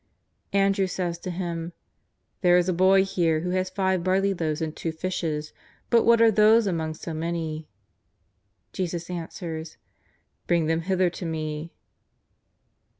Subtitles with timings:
[0.51, 1.73] Andrew says to Him:"
[2.41, 5.53] There is a boy here who has ^ye barley loaves and two fishes,
[5.91, 7.67] but what are these among so many?"
[8.73, 9.77] Jesus answers:
[10.43, 11.71] ^' Bring them hither to Me."